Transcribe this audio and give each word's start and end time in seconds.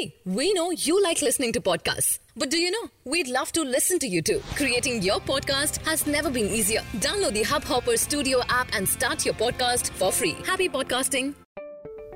See, 0.00 0.14
we 0.24 0.52
know 0.54 0.70
you 0.70 1.02
like 1.02 1.20
listening 1.20 1.52
to 1.52 1.60
podcasts. 1.60 2.20
But 2.34 2.50
do 2.50 2.58
you 2.58 2.70
know? 2.70 2.88
We'd 3.04 3.28
love 3.28 3.52
to 3.52 3.62
listen 3.62 3.98
to 3.98 4.06
you 4.06 4.22
too. 4.22 4.40
Creating 4.54 5.02
your 5.02 5.18
podcast 5.20 5.76
has 5.86 6.06
never 6.06 6.30
been 6.30 6.46
easier. 6.46 6.80
Download 7.06 7.34
the 7.34 7.42
Hubhopper 7.42 7.98
Studio 7.98 8.40
app 8.48 8.68
and 8.72 8.88
start 8.88 9.26
your 9.26 9.34
podcast 9.34 9.90
for 9.90 10.10
free. 10.10 10.36
Happy 10.46 10.68
podcasting. 10.70 11.34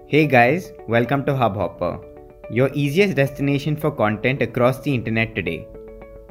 Hey 0.06 0.26
guys, 0.26 0.72
welcome 0.88 1.26
to 1.26 1.32
Hubhopper, 1.32 1.92
your 2.50 2.70
easiest 2.72 3.16
destination 3.16 3.76
for 3.76 3.90
content 3.90 4.40
across 4.40 4.80
the 4.80 4.94
internet 4.94 5.34
today. 5.34 5.66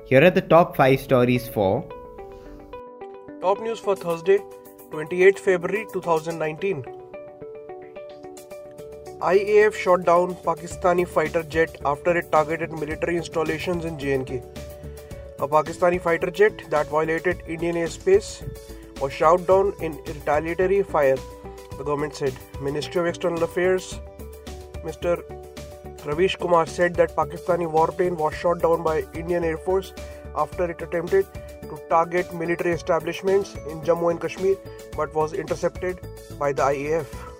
Here 0.06 0.24
are 0.24 0.32
the 0.32 0.42
top 0.42 0.76
5 0.76 1.00
stories 1.00 1.48
for 1.48 1.88
Top 3.42 3.62
news 3.62 3.80
for 3.80 3.96
Thursday, 3.96 4.40
28 4.90 5.38
February 5.38 5.86
2019. 5.94 7.03
IAF 9.24 9.74
shot 9.74 10.04
down 10.04 10.36
Pakistani 10.46 11.08
fighter 11.08 11.44
jet 11.44 11.78
after 11.86 12.18
it 12.18 12.30
targeted 12.30 12.74
military 12.74 13.16
installations 13.16 13.86
in 13.86 13.98
JNK. 13.98 14.44
A 15.40 15.48
Pakistani 15.48 16.02
fighter 16.02 16.30
jet 16.30 16.70
that 16.70 16.90
violated 16.90 17.42
Indian 17.48 17.76
airspace 17.76 18.44
was 19.00 19.14
shot 19.14 19.48
down 19.48 19.74
in 19.80 19.94
retaliatory 20.08 20.84
fire, 20.84 21.16
the 21.78 21.86
government 21.86 22.14
said. 22.14 22.34
Ministry 22.62 23.00
of 23.00 23.08
External 23.08 23.42
Affairs, 23.44 23.98
Mr. 24.84 25.24
Ravish 26.06 26.36
Kumar 26.36 26.66
said 26.66 26.94
that 26.96 27.16
Pakistani 27.16 27.72
warplane 27.72 28.18
was 28.18 28.34
shot 28.34 28.60
down 28.60 28.84
by 28.84 29.06
Indian 29.14 29.46
Air 29.46 29.58
Force 29.58 29.94
after 30.36 30.70
it 30.70 30.82
attempted 30.82 31.26
to 31.62 31.80
target 31.88 32.34
military 32.34 32.74
establishments 32.74 33.56
in 33.70 33.80
Jammu 33.84 34.12
and 34.12 34.20
Kashmir 34.20 34.58
but 34.98 35.16
was 35.16 35.32
intercepted 35.32 36.02
by 36.38 36.52
the 36.52 36.64
IAF. 36.64 37.33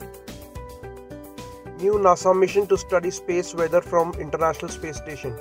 New 1.84 1.96
NASA 2.04 2.34
mission 2.34 2.66
to 2.68 2.78
study 2.78 3.12
space 3.12 3.54
weather 3.54 3.82
from 3.82 4.14
International 4.14 4.70
Space 4.72 4.96
Station. 4.96 5.34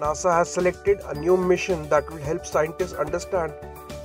NASA 0.00 0.32
has 0.36 0.52
selected 0.52 0.98
a 1.10 1.14
new 1.14 1.36
mission 1.36 1.88
that 1.90 2.10
will 2.10 2.24
help 2.28 2.44
scientists 2.44 2.94
understand 2.94 3.52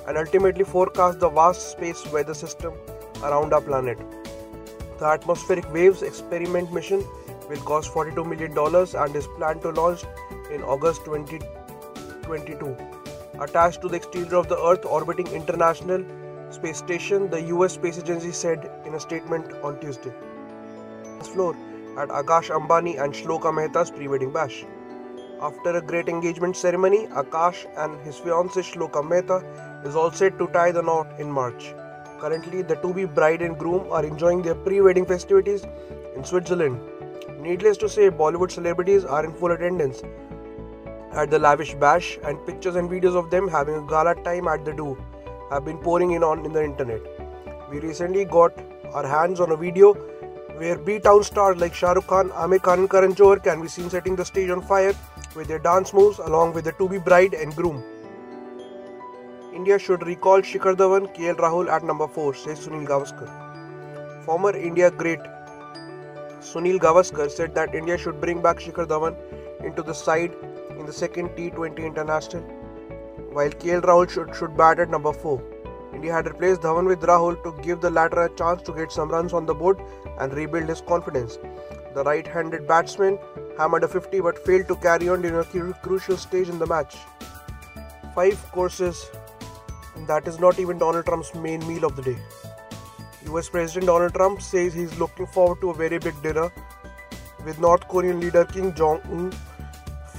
and 0.08 0.16
ultimately 0.16 0.64
forecast 0.64 1.20
the 1.20 1.30
vast 1.30 1.72
space 1.72 2.06
weather 2.12 2.36
system 2.36 2.76
around 3.24 3.52
our 3.52 3.62
planet. 3.62 3.98
The 5.00 5.06
Atmospheric 5.06 5.74
Waves 5.74 6.04
Experiment 6.04 6.72
mission 6.72 7.04
will 7.50 7.66
cost 7.72 7.92
$42 7.96 8.28
million 8.28 8.56
and 9.04 9.16
is 9.16 9.28
planned 9.36 9.64
to 9.64 9.72
launch 9.72 10.04
in 10.54 10.62
August 10.62 11.04
2022. 11.06 12.78
Attached 13.42 13.82
to 13.82 13.88
the 13.88 13.96
exterior 13.96 14.36
of 14.36 14.50
the 14.50 14.62
Earth 14.72 14.86
orbiting 14.86 15.26
International 15.28 16.06
Space 16.52 16.78
Station, 16.78 17.28
the 17.32 17.42
US 17.56 17.74
Space 17.74 17.98
Agency 17.98 18.34
said 18.34 18.72
in 18.86 18.94
a 18.94 19.00
statement 19.00 19.52
on 19.64 19.80
Tuesday. 19.80 20.14
Floor 21.28 21.56
at 21.98 22.10
Akash 22.10 22.50
Ambani 22.50 23.02
and 23.02 23.14
Shloka 23.14 23.54
Mehta's 23.54 23.92
pre-wedding 23.92 24.32
bash. 24.32 24.66
After 25.42 25.78
a 25.78 25.82
great 25.82 26.10
engagement 26.10 26.56
ceremony, 26.56 27.08
Akash 27.08 27.66
and 27.78 28.00
his 28.06 28.18
fiancée 28.18 28.64
Shloka 28.64 29.08
Mehta 29.08 29.44
is 29.88 29.96
all 29.96 30.12
set 30.12 30.38
to 30.38 30.48
tie 30.48 30.72
the 30.72 30.82
knot 30.82 31.20
in 31.20 31.32
March. 31.32 31.74
Currently, 32.20 32.64
the 32.64 32.76
to-be 32.76 33.06
bride 33.06 33.42
and 33.42 33.58
groom 33.58 33.88
are 33.92 34.06
enjoying 34.06 34.42
their 34.42 34.56
pre-wedding 34.56 35.06
festivities 35.06 35.66
in 36.16 36.24
Switzerland. 36.24 36.80
Needless 37.40 37.78
to 37.78 37.88
say, 37.88 38.10
Bollywood 38.10 38.52
celebrities 38.52 39.06
are 39.06 39.24
in 39.24 39.34
full 39.34 39.52
attendance 39.52 40.04
at 41.14 41.32
the 41.32 41.40
lavish 41.40 41.74
bash, 41.76 42.20
and 42.24 42.46
pictures 42.46 42.76
and 42.76 42.90
videos 42.90 43.16
of 43.16 43.30
them 43.32 43.48
having 43.48 43.76
a 43.76 43.82
gala 43.88 44.16
time 44.24 44.48
at 44.48 44.64
the 44.66 44.74
do 44.74 44.98
have 45.50 45.66
been 45.66 45.78
pouring 45.78 46.12
in 46.12 46.24
on 46.24 46.46
in 46.46 46.54
the 46.54 46.64
internet. 46.64 47.02
We 47.72 47.80
recently 47.80 48.26
got 48.26 48.54
our 48.94 49.08
hands 49.08 49.40
on 49.40 49.52
a 49.52 49.56
video 49.56 49.96
where 50.60 50.78
B-Town 50.78 51.24
stars 51.24 51.58
like 51.62 51.74
Shah 51.74 51.94
Rukh 51.94 52.08
Khan, 52.08 52.30
Aamir 52.32 52.62
Khan 52.62 52.86
Karan 52.90 53.16
Johar 53.16 53.42
can 53.42 53.62
be 53.62 53.70
seen 53.70 53.90
setting 53.90 54.18
the 54.18 54.26
stage 54.26 54.50
on 54.50 54.62
fire 54.62 54.94
with 55.34 55.48
their 55.48 55.60
dance 55.60 55.94
moves 55.94 56.20
along 56.20 56.54
with 56.54 56.66
the 56.66 56.74
to-be 56.74 56.98
bride 56.98 57.34
and 57.34 57.56
groom. 57.56 57.82
India 59.54 59.80
should 59.80 60.06
recall 60.06 60.42
Shikhar 60.42 60.76
Dhawan, 60.76 61.16
KL 61.16 61.38
Rahul 61.38 61.70
at 61.70 61.84
number 61.84 62.08
4, 62.08 62.34
says 62.34 62.68
Sunil 62.68 62.86
Gavaskar. 62.86 64.26
Former 64.26 64.56
India 64.56 64.92
great 64.92 65.20
Sunil 66.42 66.78
Gavaskar 66.78 67.32
said 67.32 67.56
that 67.56 67.74
India 67.74 67.98
should 67.98 68.20
bring 68.20 68.42
back 68.42 68.60
Shikhar 68.60 68.86
Dhawan 68.86 69.16
into 69.64 69.82
the 69.82 69.94
side 69.94 70.34
in 70.78 70.86
the 70.86 70.94
second 70.94 71.30
T20 71.38 71.86
international, 71.86 72.44
while 73.32 73.50
KL 73.50 73.82
Rahul 73.82 74.10
should, 74.10 74.36
should 74.36 74.58
bat 74.58 74.80
at 74.80 74.90
number 74.90 75.14
4. 75.14 75.42
India 76.00 76.14
had 76.14 76.28
replaced 76.28 76.62
Dhawan 76.62 76.86
with 76.88 77.02
Rahul 77.02 77.36
to 77.44 77.52
give 77.62 77.82
the 77.82 77.90
latter 77.90 78.22
a 78.22 78.30
chance 78.42 78.62
to 78.62 78.74
get 78.74 78.90
some 78.90 79.10
runs 79.10 79.34
on 79.34 79.46
the 79.46 79.54
board 79.54 79.82
and 80.18 80.32
rebuild 80.34 80.70
his 80.70 80.80
confidence. 80.80 81.38
The 81.94 82.06
right 82.06 82.26
handed 82.26 82.66
batsman 82.66 83.18
hammered 83.58 83.84
a 83.84 83.90
50 83.90 84.22
but 84.22 84.40
failed 84.46 84.70
to 84.70 84.78
carry 84.78 85.10
on 85.10 85.22
during 85.22 85.72
a 85.72 85.74
crucial 85.88 86.16
stage 86.16 86.48
in 86.48 86.58
the 86.58 86.66
match. 86.66 86.96
Five 88.16 88.40
courses, 88.54 89.08
that 90.08 90.26
is 90.26 90.40
not 90.40 90.58
even 90.58 90.78
Donald 90.78 91.06
Trump's 91.06 91.36
main 91.36 91.68
meal 91.68 91.84
of 91.84 91.98
the 91.98 92.02
day. 92.02 92.18
US 93.26 93.50
President 93.50 93.88
Donald 93.88 94.14
Trump 94.14 94.42
says 94.42 94.74
he's 94.74 94.98
looking 94.98 95.28
forward 95.28 95.60
to 95.60 95.72
a 95.72 95.74
very 95.74 96.00
big 96.00 96.22
dinner 96.22 96.50
with 97.44 97.60
North 97.60 97.86
Korean 97.90 98.22
leader 98.22 98.46
Kim 98.46 98.74
Jong 98.74 99.02
un 99.12 99.34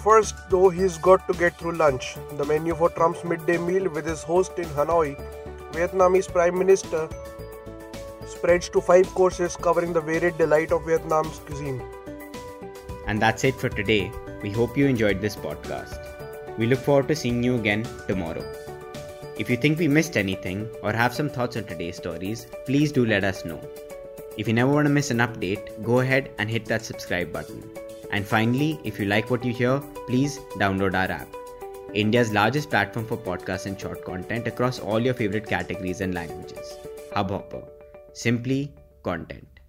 First, 0.02 0.36
though, 0.48 0.70
he's 0.70 0.96
got 0.96 1.26
to 1.28 1.34
get 1.34 1.58
through 1.58 1.72
lunch. 1.72 2.16
The 2.38 2.44
menu 2.46 2.74
for 2.74 2.88
Trump's 2.88 3.22
midday 3.22 3.58
meal 3.58 3.90
with 3.90 4.06
his 4.06 4.22
host 4.22 4.58
in 4.58 4.64
Hanoi, 4.76 5.10
Vietnamese 5.72 6.30
Prime 6.30 6.58
Minister, 6.58 7.08
spreads 8.26 8.68
to 8.70 8.80
five 8.80 9.06
courses 9.14 9.56
covering 9.56 9.92
the 9.92 10.00
varied 10.00 10.38
delight 10.38 10.72
of 10.72 10.84
Vietnam's 10.84 11.38
cuisine. 11.40 11.82
And 13.06 13.20
that's 13.20 13.44
it 13.44 13.54
for 13.54 13.68
today. 13.68 14.10
We 14.42 14.50
hope 14.50 14.76
you 14.76 14.86
enjoyed 14.86 15.20
this 15.20 15.36
podcast. 15.36 15.98
We 16.58 16.66
look 16.66 16.78
forward 16.80 17.08
to 17.08 17.16
seeing 17.16 17.42
you 17.42 17.56
again 17.56 17.86
tomorrow. 18.06 18.44
If 19.38 19.48
you 19.48 19.56
think 19.56 19.78
we 19.78 19.88
missed 19.88 20.16
anything 20.16 20.68
or 20.82 20.92
have 20.92 21.14
some 21.14 21.30
thoughts 21.30 21.56
on 21.56 21.64
today's 21.64 21.96
stories, 21.96 22.46
please 22.66 22.92
do 22.92 23.06
let 23.06 23.24
us 23.24 23.44
know. 23.44 23.60
If 24.36 24.46
you 24.46 24.54
never 24.54 24.72
want 24.72 24.86
to 24.86 24.92
miss 24.92 25.10
an 25.10 25.18
update, 25.18 25.82
go 25.82 26.00
ahead 26.00 26.30
and 26.38 26.50
hit 26.50 26.66
that 26.66 26.84
subscribe 26.84 27.32
button. 27.32 27.62
And 28.10 28.26
finally, 28.26 28.78
if 28.84 28.98
you 28.98 29.06
like 29.06 29.30
what 29.30 29.44
you 29.44 29.52
hear, 29.52 29.80
please 30.06 30.38
download 30.58 30.94
our 30.94 31.10
app. 31.10 31.39
India's 31.94 32.32
largest 32.32 32.70
platform 32.70 33.06
for 33.06 33.16
podcasts 33.16 33.66
and 33.66 33.80
short 33.80 34.04
content 34.04 34.46
across 34.46 34.78
all 34.78 35.00
your 35.00 35.14
favorite 35.14 35.46
categories 35.46 36.00
and 36.00 36.14
languages. 36.14 36.76
Hubhopper. 37.14 37.68
Simply 38.12 38.74
content. 39.02 39.59